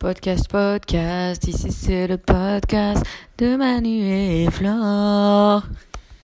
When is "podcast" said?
0.00-0.48, 0.48-1.46, 2.16-3.04